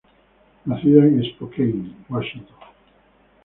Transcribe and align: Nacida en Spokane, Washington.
Nacida 0.65 1.05
en 1.05 1.21
Spokane, 1.23 1.93
Washington. 2.09 2.57